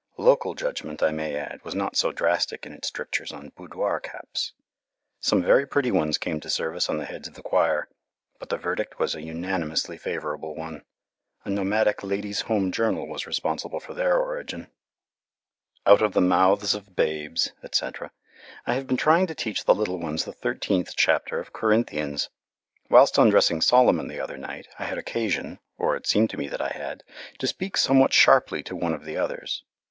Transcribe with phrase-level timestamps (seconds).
[0.17, 4.51] Local judgment, I may add, was not so drastic in its strictures on boudoir caps.
[5.19, 7.87] Some very pretty ones came to service on the heads of the choir,
[8.39, 10.81] but the verdict was a unanimously favourable one.
[11.45, 14.71] A nomadic Ladies' Home Journal was responsible for their origin.
[15.85, 18.11] [Illustration: THE PROPHET OF DOOM] "Out of the mouths of babes," etc.
[18.65, 22.29] I have been trying to teach the little ones the thirteenth chapter of Corinthians.
[22.89, 26.59] Whilst undressing Solomon the other night I had occasion, or it seemed to me that
[26.59, 27.03] I had,
[27.37, 29.63] to speak somewhat sharply to one of the others.